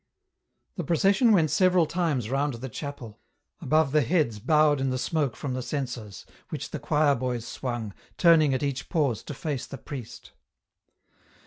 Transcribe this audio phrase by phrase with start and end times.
[0.77, 3.19] The procession went several times round the chapel,
[3.59, 7.93] above the heads bowed in the smoke from the censers, which the choir boys swung,
[8.17, 10.31] turning at each pause to face the priest.